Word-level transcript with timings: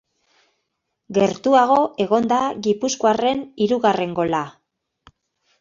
Gertuago 1.17 1.77
egon 2.07 2.25
da 2.33 2.39
gipuzkoarren 2.69 3.45
hirugarren 3.67 4.17
gola. 4.23 4.41